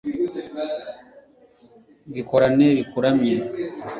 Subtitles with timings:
[2.13, 3.35] bikorane bikuramye